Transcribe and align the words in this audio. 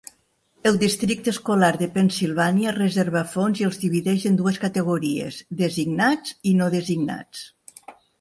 El 0.67 0.77
districte 0.83 1.29
escolar 1.33 1.67
de 1.81 1.89
Pennsilvània 1.97 2.73
reserva 2.77 3.21
fons 3.33 3.61
i 3.63 3.67
els 3.67 3.77
divideix 3.83 4.25
en 4.31 4.39
dues 4.39 4.57
categories: 4.63 5.37
designats 5.61 6.33
i 6.53 6.55
no 6.63 6.71
designats. 6.77 7.45